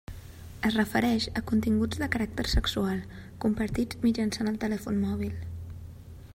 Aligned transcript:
Es 0.69 0.75
refereix 0.77 1.27
a 1.41 1.43
continguts 1.51 2.01
de 2.03 2.07
caràcter 2.15 2.47
sexual, 2.55 3.03
compartits 3.45 4.01
mitjançant 4.07 4.53
el 4.53 4.61
telèfon 4.65 5.01
mòbil. 5.07 5.37